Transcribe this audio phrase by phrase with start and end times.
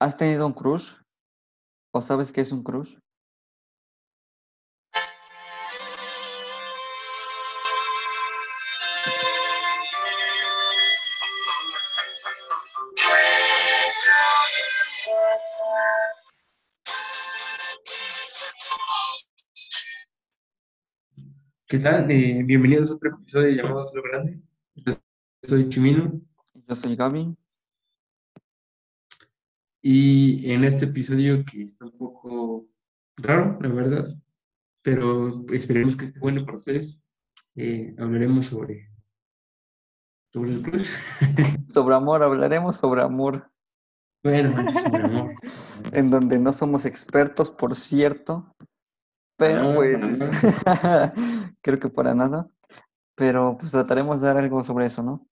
[0.00, 0.94] ¿Has tenido un crush?
[1.90, 2.96] ¿O sabes qué es un crush?
[21.66, 22.08] ¿Qué tal?
[22.08, 24.40] Eh, bienvenidos a otro episodio llamado Lo Grande.
[24.76, 24.92] Yo
[25.42, 26.20] soy Chimino
[26.54, 27.36] Yo soy Gaby.
[29.90, 32.68] Y en este episodio que está un poco
[33.16, 34.14] raro, la verdad,
[34.82, 37.00] pero esperemos que esté bueno para ustedes,
[37.56, 38.90] eh, hablaremos sobre,
[40.30, 40.90] sobre el crush.
[41.68, 43.50] Sobre amor, hablaremos sobre amor.
[44.22, 45.30] Bueno, sobre amor.
[45.92, 48.54] En donde no somos expertos, por cierto.
[49.38, 49.96] Pero No, pues,
[51.62, 52.46] creo que para nada.
[53.14, 55.26] Pero pues trataremos de dar algo sobre eso, ¿no?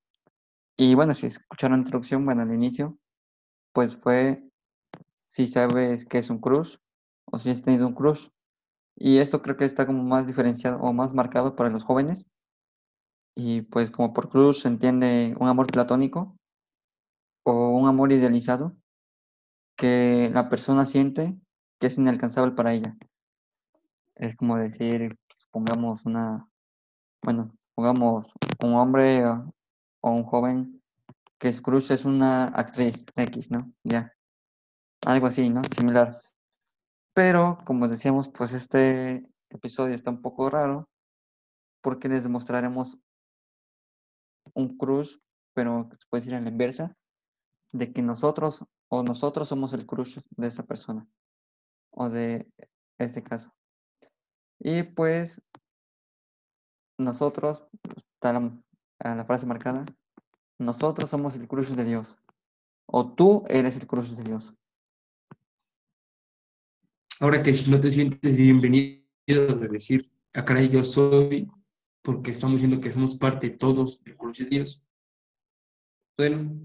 [0.79, 2.98] Y bueno, si escucharon la introducción, bueno, al inicio,
[3.77, 4.43] pues fue
[5.21, 6.79] si sabes qué es un crush
[7.27, 8.29] o si has tenido un crush.
[8.96, 12.27] Y esto creo que está como más diferenciado o más marcado para los jóvenes.
[13.35, 16.38] Y pues como por crush se entiende un amor platónico
[17.45, 18.74] o un amor idealizado
[19.77, 21.37] que la persona siente
[21.79, 22.96] que es inalcanzable para ella.
[24.15, 25.18] Es como decir,
[25.51, 26.49] pongamos una,
[27.23, 28.27] bueno, pongamos
[28.65, 30.76] un hombre o un joven
[31.38, 33.73] que crush es una actriz X, ¿no?
[33.84, 34.12] Ya.
[35.04, 35.62] Algo así, ¿no?
[35.65, 36.20] Similar.
[37.15, 40.88] Pero, como decíamos, pues este episodio está un poco raro
[41.82, 42.98] porque les demostraremos
[44.54, 45.16] un crush,
[45.54, 46.96] pero se puede decir en la inversa,
[47.73, 51.06] de que nosotros o nosotros somos el crush de esa persona
[51.90, 52.48] o de
[52.98, 53.52] este caso.
[54.59, 55.43] Y pues
[56.98, 58.50] nosotros, pues, está la,
[59.00, 59.84] a la frase marcada,
[60.59, 62.16] nosotros somos el crush de Dios
[62.87, 64.54] o tú eres el crush de Dios.
[67.21, 71.50] Ahora que si no te sientes bienvenido de decir, a caray, yo soy,
[72.03, 74.84] porque estamos diciendo que somos parte todos del crush de Dios.
[76.19, 76.61] Bueno,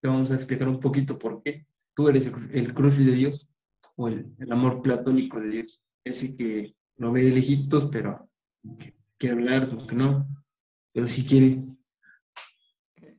[0.00, 1.66] te vamos a explicar un poquito por qué.
[1.94, 3.50] Tú eres el, el de Dios
[3.96, 5.84] o el, el amor platónico de Dios.
[6.04, 8.28] Ese que lo ve de lejitos, pero
[9.18, 10.28] quiere hablar, como que no,
[10.92, 11.64] pero sí quiere.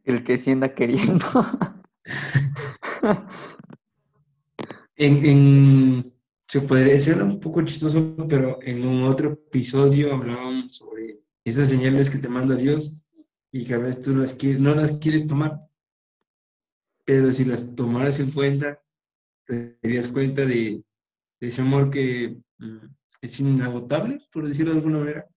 [0.08, 1.26] El que sí anda queriendo.
[5.00, 6.12] En,
[6.48, 12.10] se podría decir un poco chistoso, pero en un otro episodio hablábamos sobre esas señales
[12.10, 13.04] que te manda Dios
[13.52, 15.60] y que a veces tú las quieres, no las quieres tomar,
[17.06, 18.82] pero si las tomaras en cuenta,
[19.46, 20.84] te darías cuenta de,
[21.40, 22.88] de ese amor que mm,
[23.22, 25.28] es inagotable, por decirlo de alguna manera.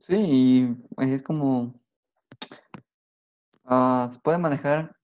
[0.00, 1.74] Sí, y es como,
[3.64, 4.96] ah, se puede manejar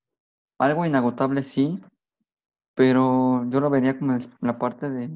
[0.58, 1.80] algo inagotable, sí,
[2.74, 5.10] pero yo lo vería como la parte de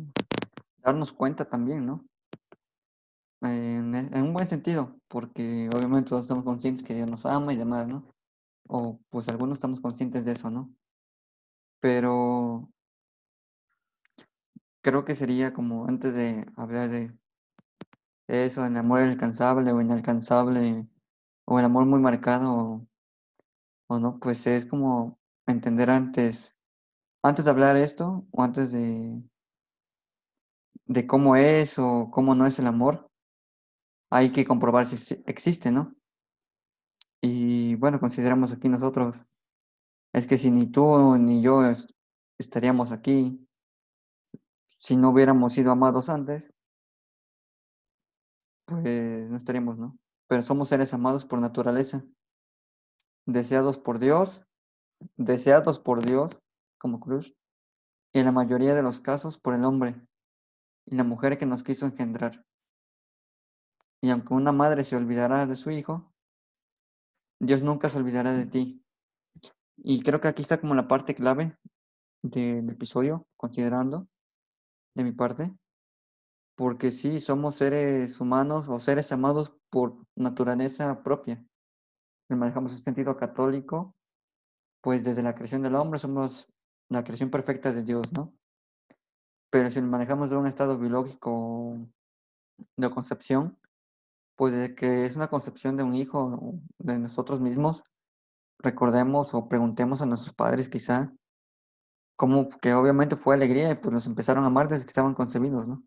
[0.78, 2.06] darnos cuenta también, ¿no?
[3.42, 7.56] En, en un buen sentido, porque obviamente todos estamos conscientes que Dios nos ama y
[7.56, 8.14] demás, ¿no?
[8.68, 10.74] O pues algunos estamos conscientes de eso, ¿no?
[11.82, 12.14] Pero
[14.82, 17.16] creo que sería como antes de hablar de
[18.32, 20.86] eso, el amor inalcanzable o inalcanzable,
[21.46, 22.86] o el amor muy marcado, o,
[23.88, 26.54] o no, pues es como entender antes,
[27.22, 29.22] antes de hablar esto, o antes de,
[30.86, 33.10] de cómo es o cómo no es el amor,
[34.10, 35.96] hay que comprobar si existe, ¿no?
[37.22, 39.22] Y bueno, consideramos aquí nosotros,
[40.12, 41.88] es que si ni tú ni yo es-
[42.38, 43.46] estaríamos aquí,
[44.78, 46.44] si no hubiéramos sido amados antes,
[48.80, 49.98] pues no estaríamos, ¿no?
[50.28, 52.04] Pero somos seres amados por naturaleza,
[53.26, 54.42] deseados por Dios,
[55.16, 56.38] deseados por Dios
[56.78, 57.34] como cruz,
[58.12, 60.00] y en la mayoría de los casos por el hombre
[60.86, 62.44] y la mujer que nos quiso engendrar.
[64.00, 66.12] Y aunque una madre se olvidará de su hijo,
[67.40, 68.84] Dios nunca se olvidará de ti.
[69.76, 71.56] Y creo que aquí está como la parte clave
[72.22, 74.08] del episodio, considerando
[74.94, 75.52] de mi parte,
[76.56, 81.44] porque sí, somos seres humanos o seres amados por naturaleza propia.
[82.28, 83.94] Si manejamos el sentido católico,
[84.82, 86.48] pues desde la creación del hombre somos
[86.90, 88.32] la creación perfecta de Dios, ¿no?
[89.50, 91.76] Pero si lo manejamos de un estado biológico
[92.76, 93.58] de concepción,
[94.36, 97.82] pues que es una concepción de un hijo de nosotros mismos,
[98.58, 101.12] recordemos o preguntemos a nuestros padres quizá,
[102.16, 105.68] cómo que obviamente fue alegría y pues nos empezaron a amar desde que estaban concebidos,
[105.68, 105.82] ¿no?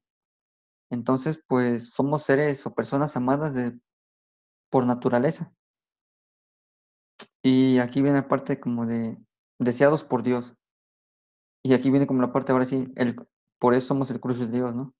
[0.89, 3.77] Entonces, pues somos seres o personas amadas de,
[4.69, 5.53] por naturaleza.
[7.41, 9.17] Y aquí viene la parte como de
[9.59, 10.55] deseados por Dios.
[11.63, 13.15] Y aquí viene como la parte ahora sí, el,
[13.59, 14.93] por eso somos el cruz de Dios, ¿no?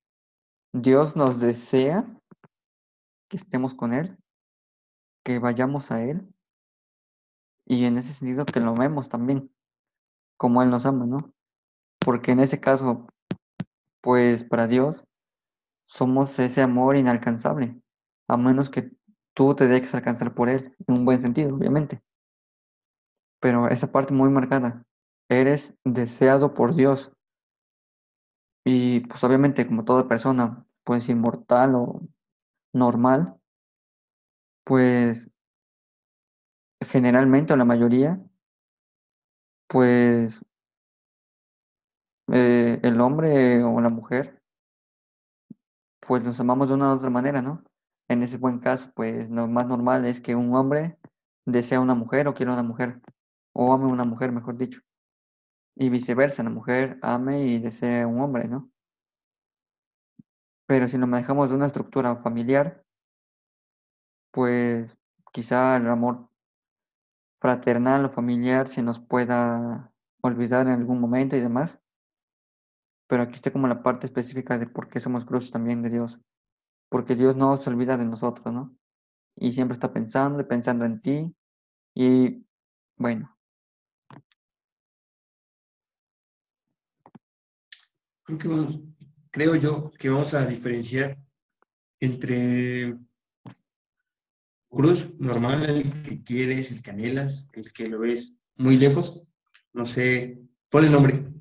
[0.74, 2.06] Dios nos desea
[3.30, 4.18] que estemos con Él,
[5.24, 6.28] que vayamos a Él,
[7.66, 9.52] y en ese sentido que lo amemos también,
[10.38, 11.34] como Él nos ama, ¿no?
[12.00, 13.08] Porque en ese caso,
[14.02, 15.04] pues para Dios
[15.86, 17.80] somos ese amor inalcanzable,
[18.28, 18.92] a menos que
[19.34, 22.02] tú te dejes alcanzar por Él, en un buen sentido, obviamente.
[23.40, 24.86] Pero esa parte muy marcada,
[25.30, 27.12] eres deseado por Dios.
[28.66, 32.02] Y pues obviamente como toda persona, puede ser mortal o
[32.74, 33.40] normal,
[34.64, 35.30] pues
[36.82, 38.20] generalmente o la mayoría,
[39.68, 40.42] pues
[42.32, 44.42] eh, el hombre o la mujer,
[46.07, 47.63] pues nos amamos de una u otra manera, ¿no?
[48.07, 50.98] En ese buen caso, pues lo más normal es que un hombre
[51.46, 53.02] desea una mujer o quiera una mujer,
[53.54, 54.81] o ame una mujer, mejor dicho.
[55.75, 58.72] Y viceversa, la mujer ame y desea un hombre, ¿no?
[60.68, 62.84] Pero si lo manejamos de una estructura familiar,
[64.31, 64.98] pues
[65.31, 66.30] quizá el amor
[67.40, 69.92] fraternal o familiar se nos pueda
[70.22, 71.80] olvidar en algún momento y demás.
[73.07, 76.19] Pero aquí está como la parte específica de por qué somos cruz también de Dios.
[76.90, 78.75] Porque Dios no se olvida de nosotros, ¿no?
[79.36, 81.36] Y siempre está pensando y pensando en ti.
[81.94, 82.46] Y
[82.98, 83.36] bueno,
[88.25, 88.80] Creo que vamos,
[89.30, 91.16] creo yo que vamos a diferenciar
[92.00, 92.98] entre
[94.68, 99.22] cruz normal, el que quieres, el que anhelas, el que lo ves muy lejos,
[99.74, 101.35] no sé, ponle nombre.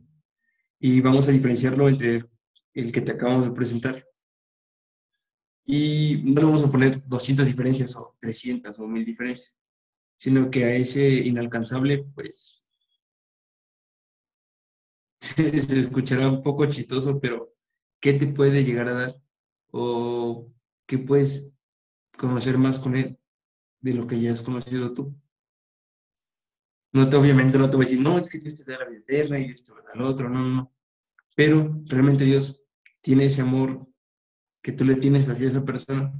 [0.86, 2.28] Y vamos a diferenciarlo entre
[2.75, 4.06] el que te acabamos de presentar.
[5.64, 9.56] Y no le vamos a poner 200 diferencias o 300 o 1000 diferencias,
[10.19, 12.62] sino que a ese inalcanzable, pues,
[15.22, 17.54] se escuchará un poco chistoso, pero
[17.98, 19.22] ¿qué te puede llegar a dar?
[19.70, 20.52] ¿O
[20.84, 21.50] qué puedes
[22.19, 23.19] conocer más con él
[23.81, 25.19] de lo que ya has conocido tú?
[26.92, 28.84] No te, obviamente no te voy a decir, no, es que Dios te da la
[28.84, 30.73] vida eterna y esto al otro, no, no.
[31.34, 32.62] Pero realmente Dios
[33.00, 33.86] tiene ese amor
[34.62, 36.12] que tú le tienes hacia esa persona.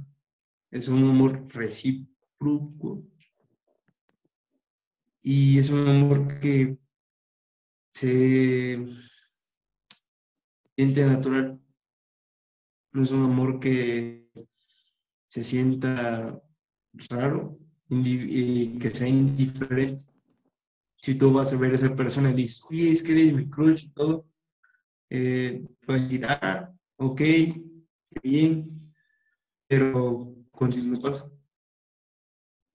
[0.69, 3.03] Es un amor recíproco.
[5.21, 6.77] Y es un amor que
[7.89, 8.85] se
[10.75, 11.59] siente natural.
[12.91, 14.29] No es un amor que
[15.27, 16.41] se sienta
[17.09, 17.57] raro
[17.89, 20.05] y que sea indiferente.
[20.97, 23.49] Si tú vas a ver a esa persona y dices, oye, es que eres mi
[23.49, 24.27] crush y todo,
[25.09, 25.65] eh,
[26.27, 27.21] ah, ok,
[28.23, 28.93] bien,
[29.67, 31.31] pero continúa paso.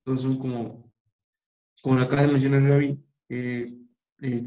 [0.04, 0.92] Entonces como,
[1.82, 3.74] como acaba de mencionar Gaby, eh,
[4.22, 4.44] eh,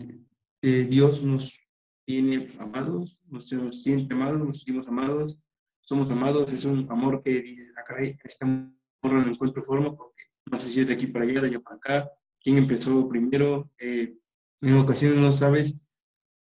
[0.61, 1.57] eh, Dios nos
[2.05, 5.37] tiene amados, nos, nos tiene amados, nos sentimos amados,
[5.81, 8.71] somos amados, es un amor que dice, acá ah, este amor
[9.03, 11.75] no encuentro forma porque no sé si es de aquí para allá, de allá para
[11.75, 14.15] acá, quién empezó primero, eh,
[14.61, 15.82] en ocasiones no sabes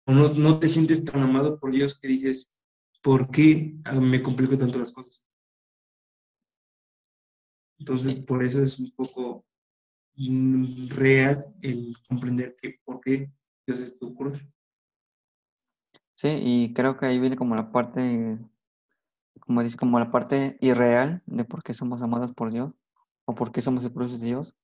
[0.06, 2.52] o no, no te sientes tan amado por Dios que dices,
[3.02, 5.26] ¿por qué me complico tanto las cosas?
[7.80, 9.46] Entonces, por eso es un poco
[10.16, 13.32] mm, real el comprender que por qué
[13.66, 14.40] Dios es tu cruz.
[16.16, 18.40] Sí, y creo que ahí viene como la parte,
[19.40, 22.72] como dice, como la parte irreal de por qué somos amados por Dios
[23.26, 24.56] o por qué somos el cruz de Dios.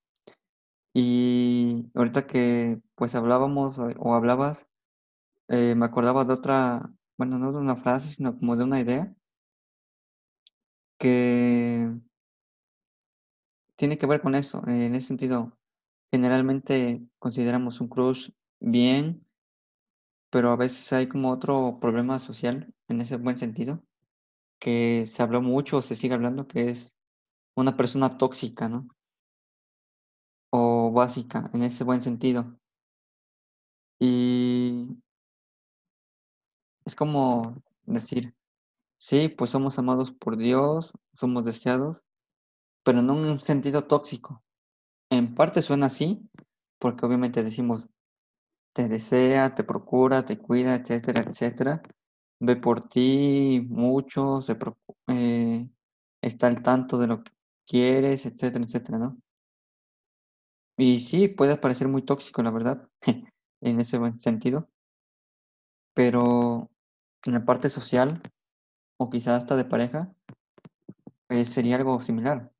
[0.94, 4.68] Y ahorita que pues hablábamos o, hablabas,
[5.50, 9.14] eh, me acordaba de otra, bueno, no de una frase, sino como de una idea
[11.00, 11.90] que
[13.76, 14.62] tiene que ver con eso.
[14.68, 15.58] En ese sentido,
[16.12, 19.20] generalmente consideramos un crush bien,
[20.32, 23.84] pero a veces hay como otro problema social en ese buen sentido,
[24.60, 26.94] que se habló mucho o se sigue hablando, que es
[27.56, 28.88] una persona tóxica, ¿no?
[30.52, 32.60] O básica, en ese buen sentido.
[34.00, 34.98] Y
[36.90, 38.36] es como decir,
[38.98, 41.98] sí, pues somos amados por Dios, somos deseados,
[42.84, 44.44] pero no en un sentido tóxico.
[45.12, 46.28] En parte suena así,
[46.80, 47.88] porque obviamente decimos,
[48.74, 51.82] te desea, te procura, te cuida, etcétera, etcétera.
[52.40, 54.58] Ve por ti mucho, se
[55.10, 55.70] eh,
[56.22, 57.32] está al tanto de lo que
[57.68, 59.18] quieres, etcétera, etcétera, ¿no?
[60.78, 62.90] Y sí, puede parecer muy tóxico, la verdad,
[63.62, 64.70] en ese buen sentido,
[65.94, 66.70] pero
[67.26, 68.22] en la parte social,
[68.98, 70.14] o quizás hasta de pareja,
[71.30, 72.52] eh, sería algo similar.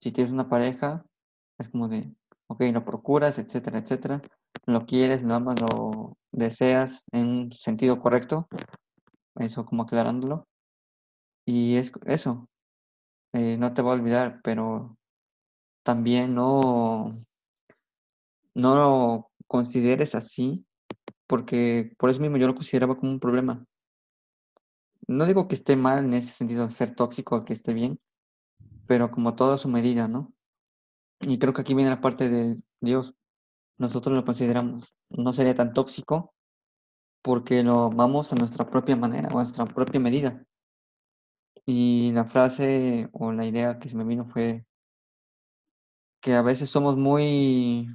[0.00, 1.04] Si tienes una pareja,
[1.58, 2.12] es como de,
[2.48, 4.22] ok, lo procuras, etcétera, etcétera,
[4.66, 8.48] lo quieres, lo amas, lo deseas en un sentido correcto,
[9.36, 10.46] eso como aclarándolo.
[11.46, 12.48] Y es eso,
[13.32, 14.96] eh, no te va a olvidar, pero
[15.82, 17.12] también no,
[18.54, 20.64] no lo consideres así,
[21.26, 23.64] porque por eso mismo yo lo consideraba como un problema.
[25.12, 28.00] No digo que esté mal en ese sentido, ser tóxico, que esté bien,
[28.86, 30.32] pero como todo a su medida, ¿no?
[31.20, 33.14] Y creo que aquí viene la parte de Dios.
[33.78, 36.34] Nosotros lo consideramos, no sería tan tóxico
[37.22, 40.44] porque lo amamos a nuestra propia manera, a nuestra propia medida.
[41.66, 44.64] Y la frase o la idea que se me vino fue
[46.22, 47.88] que a veces somos muy,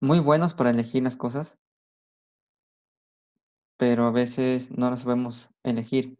[0.00, 1.58] muy buenos para elegir las cosas,
[3.78, 6.18] pero a veces no las sabemos elegir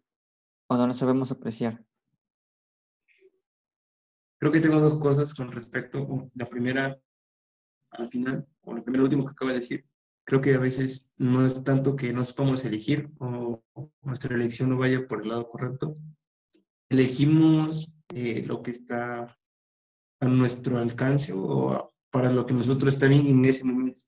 [0.69, 1.85] o no las sabemos apreciar.
[4.39, 6.31] Creo que tengo dos cosas con respecto.
[6.35, 6.97] La primera,
[7.91, 9.85] al final, o lo primero último que acabo de decir.
[10.25, 13.65] Creo que a veces no es tanto que no sepamos elegir o
[14.03, 15.97] nuestra elección no vaya por el lado correcto.
[16.89, 19.27] Elegimos eh, lo que está
[20.21, 24.03] a nuestro alcance o para lo que nosotros está bien en ese momento.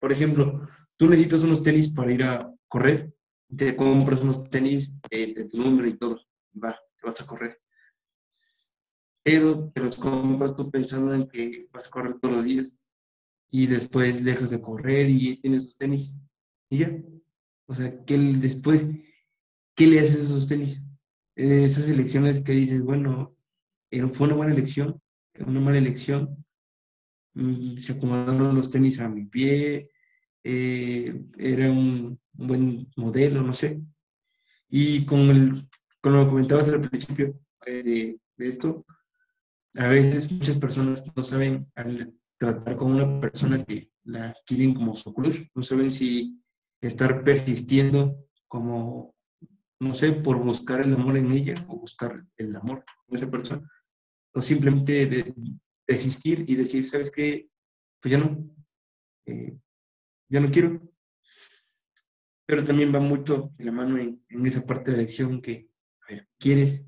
[0.00, 3.14] Por ejemplo, tú necesitas unos tenis para ir a correr,
[3.56, 6.20] te compras unos tenis de, de tu número y todo,
[6.60, 7.60] va, te vas a correr.
[9.22, 12.76] Pero te los compras tú pensando en que vas a correr todos los días
[13.48, 16.16] y después dejas de correr y tienes tus tenis
[16.68, 16.98] y ya.
[17.68, 18.84] O sea, que después,
[19.76, 20.82] ¿qué le haces a esos tenis?
[21.36, 23.36] Esas elecciones que dices, bueno,
[23.92, 25.00] eh, fue una buena elección,
[25.46, 26.44] una mala elección,
[27.34, 29.90] mm, se acomodaron los tenis a mi pie,
[30.44, 33.80] eh, era un, un buen modelo, no sé.
[34.68, 35.68] Y con, el,
[36.00, 38.84] con lo que comentabas al principio eh, de, de esto,
[39.78, 44.94] a veces muchas personas no saben al tratar con una persona que la quieren como
[44.94, 45.14] su
[45.54, 46.40] no saben si
[46.80, 49.14] estar persistiendo como,
[49.80, 53.68] no sé, por buscar el amor en ella o buscar el amor en esa persona,
[54.34, 55.34] o simplemente de,
[55.86, 57.48] desistir y decir, ¿sabes qué?
[58.00, 58.48] Pues ya no,
[59.26, 59.58] eh,
[60.28, 60.80] ya no quiero.
[62.46, 65.70] Pero también va mucho de la mano en, esa parte de la elección que,
[66.02, 66.84] a ver, ¿quieres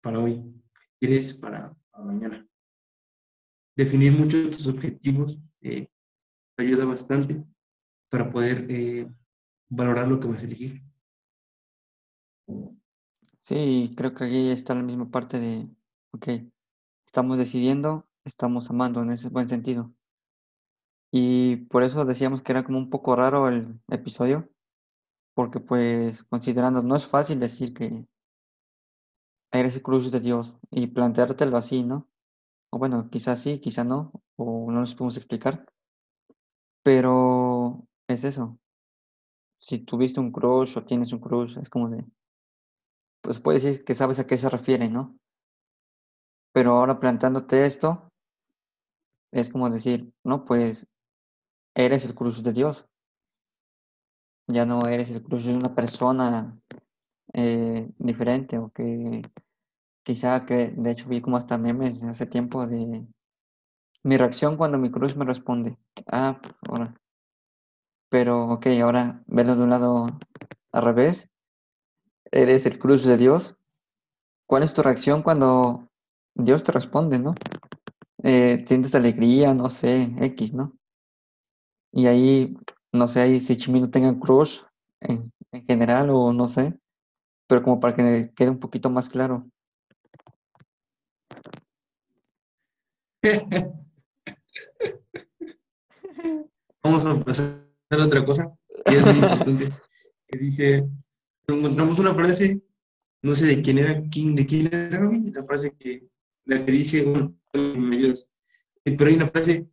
[0.00, 0.42] para hoy?
[0.98, 2.48] ¿Quieres para, para mañana?
[3.76, 5.88] Definir mucho tus objetivos eh,
[6.56, 7.44] ayuda bastante
[8.08, 9.08] para poder eh,
[9.68, 10.82] valorar lo que vas a elegir.
[13.40, 15.68] Sí, creo que aquí está la misma parte de,
[16.12, 16.28] ok,
[17.04, 19.92] estamos decidiendo, estamos amando en ese buen sentido.
[21.16, 24.50] Y por eso decíamos que era como un poco raro el episodio,
[25.32, 28.04] porque pues considerando, no es fácil decir que
[29.52, 32.08] eres cruz de Dios y planteártelo así, ¿no?
[32.72, 35.64] O bueno, quizás sí, quizás no, o no nos podemos explicar,
[36.82, 38.58] pero es eso.
[39.60, 42.04] Si tuviste un crush o tienes un crush, es como de,
[43.22, 45.16] pues puedes decir que sabes a qué se refiere, ¿no?
[46.52, 48.08] Pero ahora planteándote esto,
[49.32, 50.88] es como decir, no, pues
[51.74, 52.86] eres el cruz de Dios.
[54.46, 56.58] Ya no eres el cruz de una persona
[57.32, 59.22] eh, diferente o que
[60.02, 63.06] quizá que de hecho vi como hasta memes hace tiempo de
[64.02, 65.78] mi reacción cuando mi cruz me responde.
[66.10, 66.94] Ah, ahora.
[68.10, 70.06] Pero ok, ahora velo de un lado
[70.72, 71.28] al revés.
[72.30, 73.56] Eres el cruz de Dios.
[74.46, 75.88] ¿Cuál es tu reacción cuando
[76.34, 77.34] Dios te responde, no?
[78.22, 80.76] Eh, sientes alegría, no sé, X, ¿no?
[81.96, 82.56] Y ahí,
[82.92, 84.62] no sé, ahí si Chimino tenga crush
[85.00, 86.76] en, en general o no sé,
[87.46, 89.48] pero como para que quede un poquito más claro.
[96.82, 98.52] Vamos a pasar a otra cosa
[98.84, 99.72] que es muy importante.
[100.26, 100.88] Que dice,
[101.46, 102.60] encontramos una frase,
[103.22, 106.08] no sé de quién era, quién, de quién era la frase que,
[106.44, 107.36] la que dice, bueno.
[107.52, 108.12] Eh,
[108.84, 109.68] pero hay una frase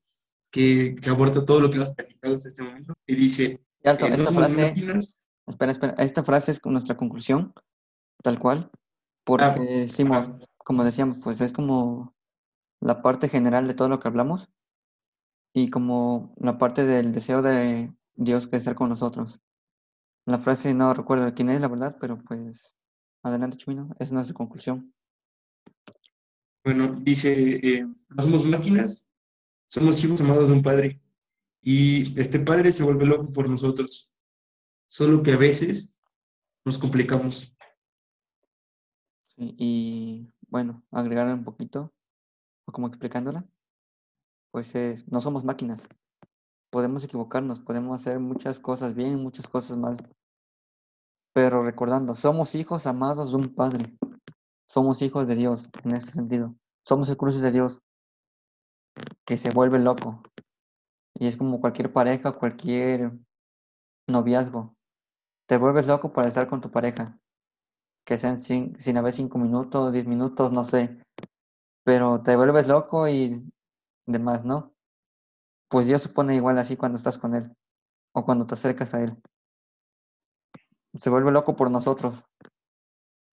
[0.52, 4.06] que, que aborda todo lo que hemos platicado hasta este momento y dice, Y alto,
[4.06, 4.74] eh, esta frase,
[5.48, 7.54] espera, espera, esta frase es nuestra conclusión,
[8.22, 10.40] tal cual, Ah, porque decimos, ajá.
[10.58, 12.16] como decíamos, pues es como
[12.82, 14.50] la parte general de todo lo que hablamos
[15.54, 19.40] y como la parte del deseo de Dios que estar con nosotros.
[20.26, 22.74] La frase no recuerdo de quién es, la verdad, pero pues
[23.24, 24.94] adelante, Chumino, esa es nuestra conclusión.
[26.64, 29.08] Bueno, dice, eh, no somos máquinas,
[29.72, 31.02] somos hijos amados de un padre.
[31.62, 34.12] Y este padre se vuelve loco por nosotros.
[34.86, 35.96] Solo que a veces
[36.66, 37.56] nos complicamos.
[39.38, 41.94] Y bueno, agregar un poquito,
[42.66, 43.46] o como explicándola.
[44.54, 45.88] pues es- no somos máquinas.
[46.70, 49.96] Podemos equivocarnos, podemos hacer muchas cosas bien, muchas cosas mal.
[51.34, 53.98] Pero recordando, somos hijos amados de un Padre.
[54.68, 56.54] Somos hijos de Dios en ese sentido.
[56.86, 57.80] Somos el cruce de Dios
[59.38, 60.22] se vuelve loco.
[61.16, 63.12] Y es como cualquier pareja, cualquier
[64.08, 64.76] noviazgo.
[65.48, 67.20] Te vuelves loco para estar con tu pareja.
[68.06, 71.04] Que sean sin, sin haber cinco minutos, diez minutos, no sé.
[71.84, 73.52] Pero te vuelves loco y
[74.06, 74.74] demás, ¿no?
[75.70, 77.56] Pues Dios se pone igual así cuando estás con Él
[78.14, 79.18] o cuando te acercas a Él.
[81.00, 82.26] Se vuelve loco por nosotros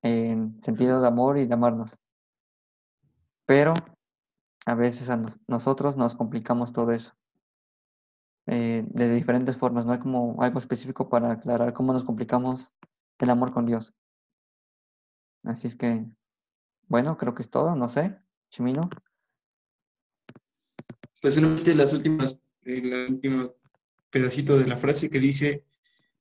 [0.02, 1.96] en sentido de amor y de amarnos.
[3.46, 3.74] Pero
[4.68, 7.14] a veces a nos- nosotros nos complicamos todo eso.
[8.50, 12.72] eh, de diferentes formas, no hay como algo específico para aclarar cómo nos complicamos
[13.18, 13.92] el amor con Dios.
[15.44, 16.06] Así es que,
[16.87, 18.18] bueno, creo que es todo, no sé,
[18.50, 18.88] Chimino.
[21.20, 23.52] Pues solamente las últimas, el último
[24.10, 25.66] pedacito de la frase que dice,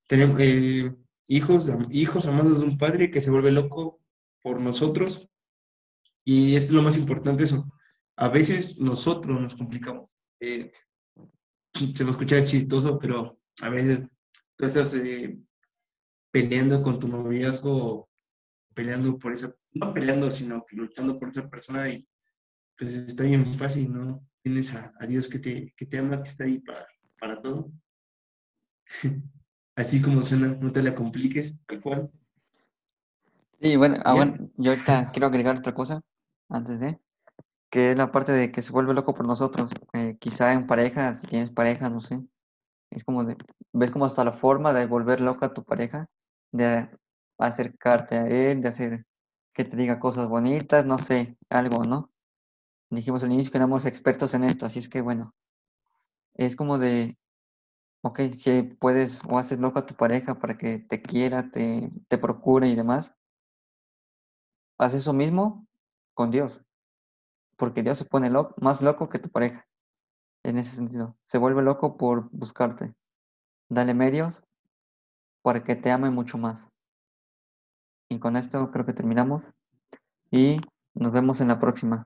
[0.07, 0.93] tenemos eh,
[1.27, 4.01] hijos, hijos amados de un padre que se vuelve loco
[4.41, 5.29] por nosotros.
[6.25, 7.65] Y esto es lo más importante, eso.
[8.17, 10.09] A veces nosotros nos complicamos.
[10.39, 10.71] Eh,
[11.73, 14.03] se va a escuchar chistoso, pero a veces
[14.55, 15.37] tú estás eh,
[16.31, 18.09] peleando con tu noviazgo,
[18.73, 22.07] peleando por esa, no peleando, sino luchando por esa persona y
[22.77, 24.27] pues está bien fácil, ¿no?
[24.43, 26.85] Tienes a, a Dios que te, que te ama, que está ahí para,
[27.19, 27.71] para todo.
[29.75, 32.11] Así como suena, no te la compliques, tal cual.
[33.59, 36.01] Y bueno, ah, bueno, yo ahorita quiero agregar otra cosa
[36.49, 36.99] antes de,
[37.69, 39.71] que es la parte de que se vuelve loco por nosotros.
[39.93, 42.25] Eh, quizá en pareja, si tienes pareja, no sé.
[42.91, 43.37] Es como de,
[43.73, 46.07] ves como hasta la forma de volver loca a tu pareja,
[46.51, 46.89] de
[47.39, 49.05] acercarte a él, de hacer
[49.53, 52.11] que te diga cosas bonitas, no sé, algo, ¿no?
[52.91, 55.35] Dijimos al inicio que éramos expertos en esto, así es que bueno,
[56.35, 57.17] es como de,
[58.03, 62.17] ok, si puedes o haces loco a tu pareja para que te quiera, te, te
[62.17, 63.15] procure y demás,
[64.79, 65.67] haz eso mismo
[66.13, 66.61] con Dios,
[67.57, 68.29] porque Dios se pone
[68.61, 69.67] más loco que tu pareja,
[70.43, 72.93] en ese sentido, se vuelve loco por buscarte,
[73.69, 74.41] dale medios
[75.41, 76.69] para que te ame mucho más.
[78.09, 79.47] Y con esto creo que terminamos
[80.31, 80.57] y
[80.93, 82.05] nos vemos en la próxima.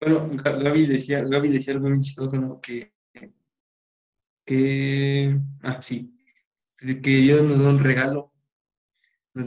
[0.00, 2.60] Bueno, Ga- Gaby decía, Gaby decía algo muy chistoso, ¿no?
[2.60, 2.92] Que,
[4.44, 6.16] que, ah, sí,
[6.76, 8.32] que Dios nos da un regalo,
[9.34, 9.42] que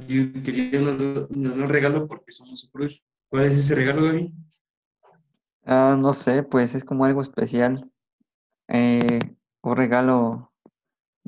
[0.52, 3.02] Dios nos, nos da un regalo porque somos su cruz.
[3.32, 4.34] ¿Cuál es ese regalo, Gaby?
[5.66, 7.90] Ah, no sé, pues es como algo especial,
[8.68, 9.20] eh,
[9.62, 10.52] un regalo,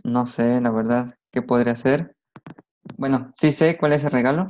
[0.03, 2.17] no sé, la verdad, ¿qué podría ser?
[2.97, 4.47] Bueno, sí sé cuál es el regalo,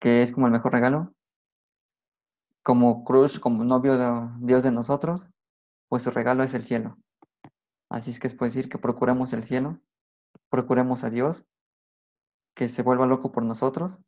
[0.00, 1.14] que es como el mejor regalo,
[2.64, 5.30] como crush, como novio de Dios de nosotros,
[5.86, 6.98] pues su regalo es el cielo.
[7.88, 9.80] Así es que es por decir que procuremos el cielo,
[10.50, 11.44] procuremos a Dios,
[12.56, 14.00] que se vuelva loco por nosotros,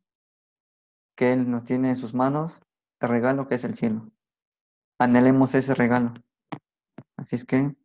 [1.15, 2.59] que Él nos tiene en sus manos
[2.99, 4.11] el regalo que es el cielo.
[4.99, 6.13] Anhelemos ese regalo.
[7.17, 7.75] Así es que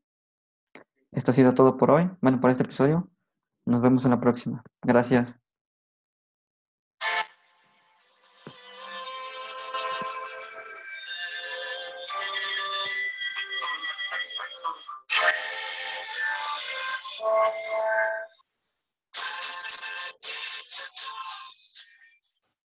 [1.12, 3.10] esto ha sido todo por hoy, bueno, por este episodio.
[3.64, 4.62] Nos vemos en la próxima.
[4.82, 5.38] Gracias.